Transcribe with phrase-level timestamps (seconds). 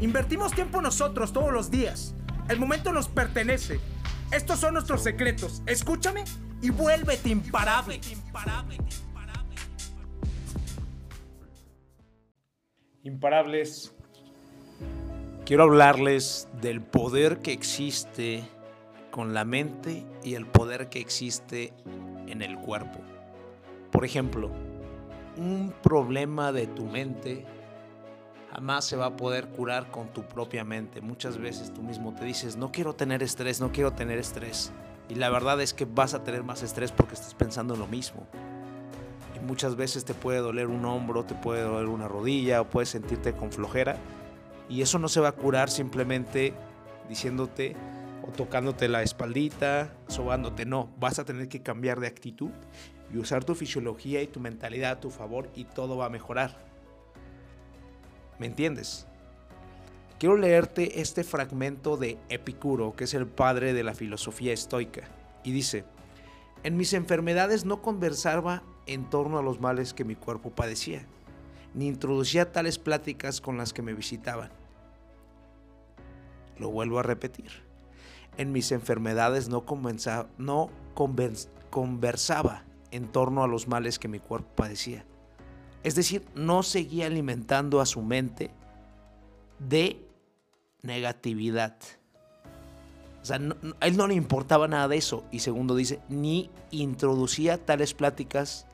[0.00, 2.14] Invertimos tiempo nosotros todos los días.
[2.48, 3.80] El momento nos pertenece.
[4.32, 5.62] Estos son nuestros secretos.
[5.66, 6.24] Escúchame
[6.62, 8.00] y vuélvete imparable.
[13.02, 13.94] Imparables.
[15.44, 18.42] Quiero hablarles del poder que existe
[19.10, 21.74] con la mente y el poder que existe
[22.26, 23.00] en el cuerpo.
[23.90, 24.50] Por ejemplo,
[25.36, 27.44] un problema de tu mente
[28.52, 31.00] jamás se va a poder curar con tu propia mente.
[31.00, 34.72] Muchas veces tú mismo te dices, no quiero tener estrés, no quiero tener estrés.
[35.08, 37.86] Y la verdad es que vas a tener más estrés porque estás pensando en lo
[37.86, 38.26] mismo.
[39.36, 42.90] Y muchas veces te puede doler un hombro, te puede doler una rodilla o puedes
[42.90, 43.96] sentirte con flojera.
[44.68, 46.54] Y eso no se va a curar simplemente
[47.08, 47.76] diciéndote
[48.22, 50.64] o tocándote la espaldita, sobándote.
[50.64, 52.50] No, vas a tener que cambiar de actitud
[53.12, 56.69] y usar tu fisiología y tu mentalidad a tu favor y todo va a mejorar.
[58.40, 59.06] ¿Me entiendes?
[60.18, 65.02] Quiero leerte este fragmento de Epicuro, que es el padre de la filosofía estoica,
[65.44, 65.84] y dice,
[66.62, 71.04] en mis enfermedades no conversaba en torno a los males que mi cuerpo padecía,
[71.74, 74.50] ni introducía tales pláticas con las que me visitaban.
[76.58, 77.50] Lo vuelvo a repetir.
[78.38, 79.66] En mis enfermedades no,
[80.38, 80.70] no
[81.70, 85.04] conversaba en torno a los males que mi cuerpo padecía.
[85.82, 88.50] Es decir, no seguía alimentando a su mente
[89.58, 90.04] de
[90.82, 91.76] negatividad.
[93.22, 93.40] O sea,
[93.80, 95.24] a él no le importaba nada de eso.
[95.30, 98.66] Y segundo dice, ni introducía tales pláticas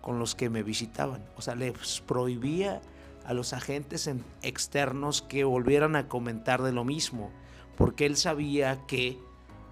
[0.00, 1.24] con los que me visitaban.
[1.36, 2.80] O sea, les prohibía
[3.24, 4.10] a los agentes
[4.42, 7.30] externos que volvieran a comentar de lo mismo.
[7.76, 9.18] Porque él sabía que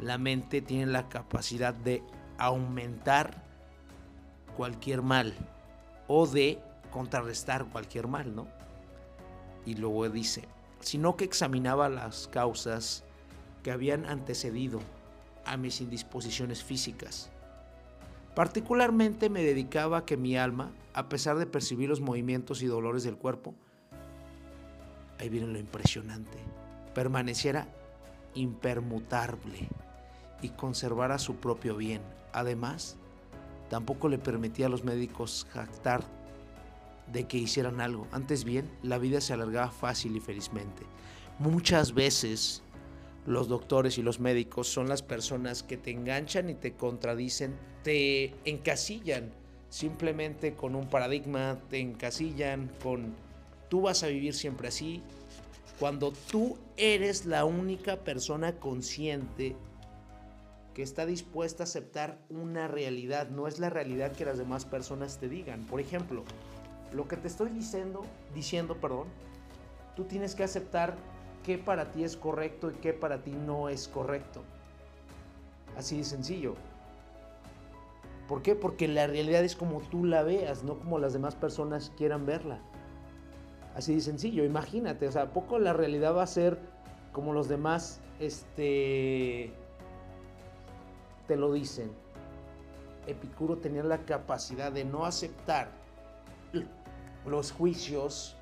[0.00, 2.02] la mente tiene la capacidad de
[2.38, 3.44] aumentar
[4.56, 5.34] cualquier mal
[6.08, 6.58] o de
[6.90, 8.46] contrarrestar cualquier mal, ¿no?
[9.64, 10.48] Y luego dice,
[10.80, 13.04] sino que examinaba las causas
[13.62, 14.80] que habían antecedido
[15.44, 17.30] a mis indisposiciones físicas.
[18.34, 23.02] Particularmente me dedicaba a que mi alma, a pesar de percibir los movimientos y dolores
[23.02, 23.54] del cuerpo,
[25.18, 26.38] ahí viene lo impresionante,
[26.94, 27.66] permaneciera
[28.34, 29.68] impermutable
[30.42, 32.02] y conservara su propio bien.
[32.32, 32.98] Además,
[33.68, 36.04] Tampoco le permitía a los médicos jactar
[37.12, 38.06] de que hicieran algo.
[38.12, 40.82] Antes bien, la vida se alargaba fácil y felizmente.
[41.38, 42.62] Muchas veces
[43.26, 48.34] los doctores y los médicos son las personas que te enganchan y te contradicen, te
[48.44, 49.30] encasillan
[49.68, 53.14] simplemente con un paradigma, te encasillan con
[53.68, 55.02] tú vas a vivir siempre así,
[55.78, 59.56] cuando tú eres la única persona consciente
[60.76, 65.16] que está dispuesta a aceptar una realidad, no es la realidad que las demás personas
[65.16, 65.64] te digan.
[65.64, 66.22] Por ejemplo,
[66.92, 68.02] lo que te estoy diciendo,
[68.34, 69.06] diciendo, perdón,
[69.94, 70.94] tú tienes que aceptar
[71.42, 74.42] qué para ti es correcto y qué para ti no es correcto.
[75.78, 76.56] Así de sencillo.
[78.28, 78.54] ¿Por qué?
[78.54, 82.60] Porque la realidad es como tú la veas, no como las demás personas quieran verla.
[83.74, 86.58] Así de sencillo, imagínate, o sea, poco la realidad va a ser
[87.12, 89.54] como los demás, este,
[91.26, 91.90] te lo dicen.
[93.06, 95.70] Epicuro tenía la capacidad de no aceptar
[97.26, 98.36] los juicios,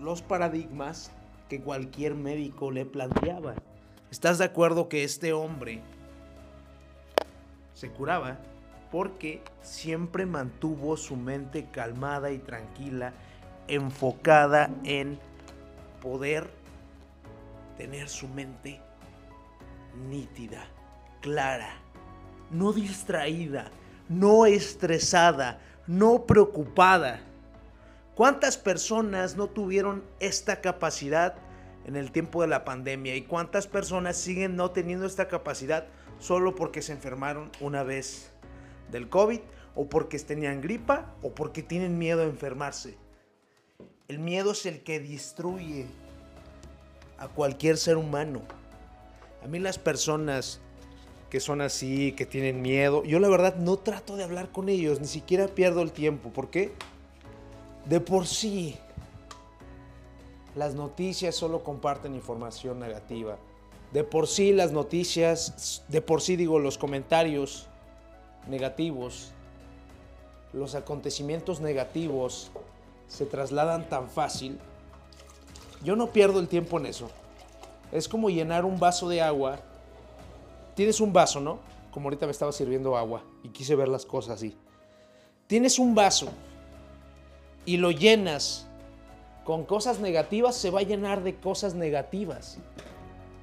[0.00, 1.10] los paradigmas
[1.48, 3.54] que cualquier médico le planteaba.
[4.10, 5.82] ¿Estás de acuerdo que este hombre
[7.74, 8.38] se curaba?
[8.90, 13.12] Porque siempre mantuvo su mente calmada y tranquila,
[13.68, 15.18] enfocada en
[16.02, 16.50] poder
[17.78, 18.80] tener su mente
[20.08, 20.66] nítida,
[21.20, 21.81] clara
[22.52, 23.70] no distraída,
[24.08, 27.20] no estresada, no preocupada.
[28.14, 31.34] ¿Cuántas personas no tuvieron esta capacidad
[31.86, 35.86] en el tiempo de la pandemia y cuántas personas siguen no teniendo esta capacidad
[36.18, 38.30] solo porque se enfermaron una vez
[38.90, 39.40] del COVID
[39.74, 42.96] o porque tenían gripa o porque tienen miedo a enfermarse?
[44.08, 45.86] El miedo es el que destruye
[47.18, 48.42] a cualquier ser humano.
[49.42, 50.60] A mí las personas
[51.32, 53.04] que son así, que tienen miedo.
[53.04, 56.28] Yo la verdad no trato de hablar con ellos, ni siquiera pierdo el tiempo.
[56.28, 56.74] ¿Por qué?
[57.86, 58.76] De por sí,
[60.54, 63.38] Las noticias solo comparten información negativa.
[63.94, 67.66] De por sí las noticias, de por sí digo los comentarios
[68.46, 69.32] negativos,
[70.52, 72.50] los acontecimientos negativos
[73.08, 74.58] se trasladan tan fácil.
[75.82, 77.08] Yo no pierdo el tiempo en eso.
[77.90, 79.60] Es como llenar un vaso de agua.
[80.74, 81.58] Tienes un vaso, ¿no?
[81.90, 84.56] Como ahorita me estaba sirviendo agua y quise ver las cosas así.
[85.46, 86.28] Tienes un vaso
[87.64, 88.66] y lo llenas
[89.44, 92.58] con cosas negativas, se va a llenar de cosas negativas.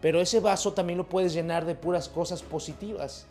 [0.02, 3.28] Pero ese vaso también lo puedes llenar de puras cosas positivas.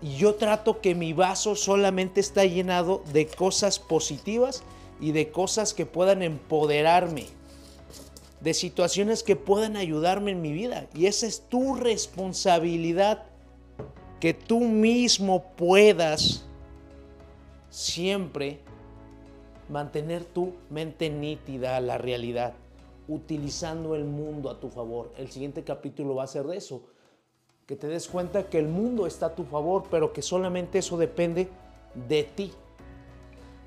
[0.00, 4.62] Y yo trato que mi vaso solamente está llenado de cosas positivas
[5.00, 7.26] y de cosas que puedan empoderarme,
[8.46, 10.86] de situaciones que puedan ayudarme en mi vida.
[10.94, 13.24] Y esa es tu responsabilidad,
[14.20, 16.46] que tú mismo puedas
[17.70, 18.60] siempre
[19.68, 22.54] mantener tu mente nítida a la realidad,
[23.08, 25.12] utilizando el mundo a tu favor.
[25.18, 26.82] El siguiente capítulo va a ser de eso,
[27.66, 30.96] que te des cuenta que el mundo está a tu favor, pero que solamente eso
[30.96, 31.48] depende
[32.06, 32.52] de ti.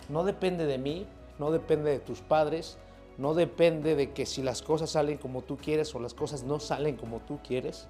[0.08, 1.06] No depende de mí,
[1.38, 2.78] no depende de tus padres,
[3.20, 6.60] no depende de que si las cosas salen como tú quieres o las cosas no
[6.62, 7.88] salen como tú quieres.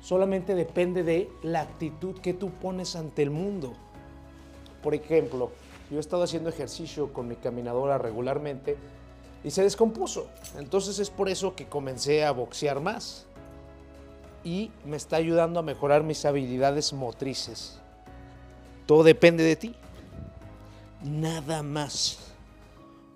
[0.00, 3.72] Solamente depende de la actitud que tú pones ante el mundo.
[4.80, 5.50] Por ejemplo,
[5.90, 8.76] yo he estado haciendo ejercicio con mi caminadora regularmente
[9.42, 10.28] y se descompuso.
[10.56, 13.26] Entonces es por eso que comencé a boxear más.
[14.44, 17.80] Y me está ayudando a mejorar mis habilidades motrices.
[18.86, 19.74] Todo depende de ti.
[21.02, 22.29] Nada más.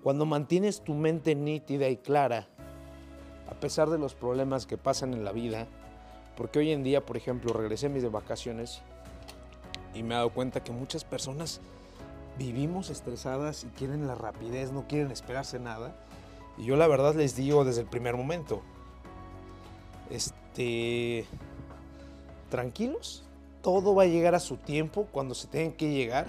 [0.05, 2.47] Cuando mantienes tu mente nítida y clara,
[3.49, 5.65] a pesar de los problemas que pasan en la vida,
[6.37, 8.83] porque hoy en día, por ejemplo, regresé mis vacaciones
[9.95, 11.59] y me he dado cuenta que muchas personas
[12.37, 15.95] vivimos estresadas y quieren la rapidez, no quieren esperarse nada.
[16.55, 18.61] Y yo la verdad les digo desde el primer momento,
[20.11, 21.25] este,
[22.51, 23.23] tranquilos,
[23.63, 26.27] todo va a llegar a su tiempo cuando se tengan que llegar.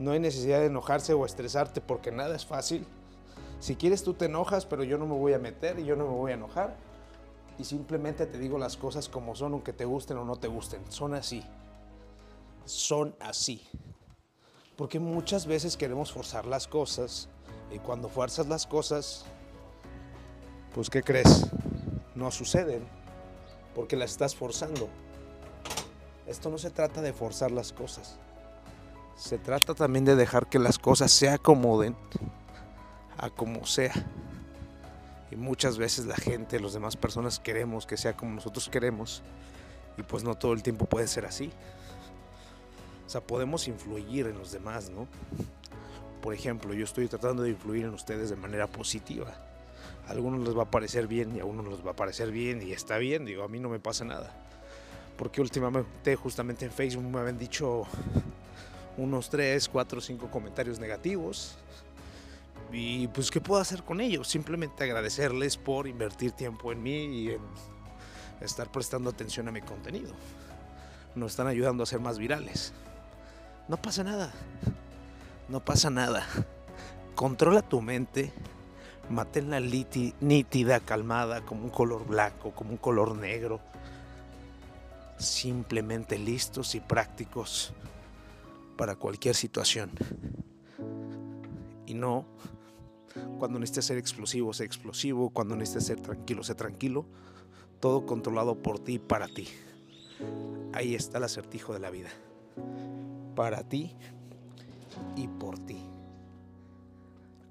[0.00, 2.84] No hay necesidad de enojarse o estresarte porque nada es fácil.
[3.60, 6.06] Si quieres tú te enojas, pero yo no me voy a meter y yo no
[6.06, 6.74] me voy a enojar.
[7.56, 10.80] Y simplemente te digo las cosas como son, aunque te gusten o no te gusten.
[10.90, 11.44] Son así
[12.70, 13.66] son así.
[14.76, 17.28] Porque muchas veces queremos forzar las cosas
[17.70, 19.24] y cuando fuerzas las cosas,
[20.74, 21.46] pues ¿qué crees?
[22.14, 22.86] No suceden
[23.74, 24.88] porque las estás forzando.
[26.26, 28.18] Esto no se trata de forzar las cosas.
[29.20, 31.94] Se trata también de dejar que las cosas se acomoden
[33.18, 33.92] a como sea.
[35.30, 39.22] Y muchas veces la gente, las demás personas queremos que sea como nosotros queremos.
[39.98, 41.52] Y pues no todo el tiempo puede ser así.
[43.06, 45.06] O sea, podemos influir en los demás, ¿no?
[46.22, 49.34] Por ejemplo, yo estoy tratando de influir en ustedes de manera positiva.
[50.08, 52.62] A algunos les va a parecer bien y a unos les va a parecer bien
[52.62, 54.32] y está bien, digo, a mí no me pasa nada.
[55.18, 57.86] Porque últimamente justamente en Facebook me habían dicho
[59.00, 61.56] unos 3, 4, 5 comentarios negativos.
[62.70, 64.28] Y pues, ¿qué puedo hacer con ellos?
[64.28, 67.40] Simplemente agradecerles por invertir tiempo en mí y en
[68.40, 70.12] estar prestando atención a mi contenido.
[71.14, 72.72] Nos están ayudando a ser más virales.
[73.68, 74.32] No pasa nada.
[75.48, 76.26] No pasa nada.
[77.14, 78.32] Controla tu mente.
[79.08, 83.60] Manténla nítida, calmada, como un color blanco, como un color negro.
[85.18, 87.74] Simplemente listos y prácticos
[88.80, 89.90] para cualquier situación.
[91.84, 92.24] Y no,
[93.38, 95.28] cuando necesites ser explosivo, sé explosivo.
[95.28, 97.04] Cuando necesites ser tranquilo, sé tranquilo.
[97.78, 99.48] Todo controlado por ti para ti.
[100.72, 102.08] Ahí está el acertijo de la vida
[103.36, 103.94] para ti
[105.14, 105.76] y por ti.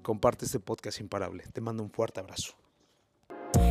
[0.02, 1.44] Comparte este podcast imparable.
[1.52, 2.59] Te mando un fuerte abrazo.